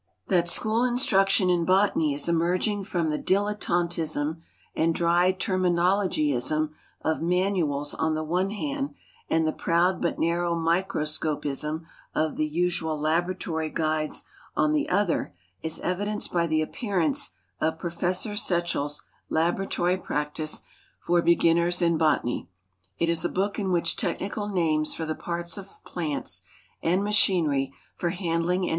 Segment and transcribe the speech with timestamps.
[0.29, 4.41] That school instruction in botanv is emertiinjir from the dilettantcism
[4.75, 8.95] and dry ternunolofryism of" manuals" on the one hand,
[9.29, 11.85] ami the proud but narrow microscopism
[12.15, 14.23] of the usual" laboratory jiuides"
[14.57, 20.63] on the other, is evidenced by the appearance of Professor Setchell's Laboratory Prac tice
[20.99, 22.47] for Beijinners in B>otany.
[22.97, 26.41] It is a book in which technical names for the parts of plants
[26.81, 28.69] and machinery for handling and e.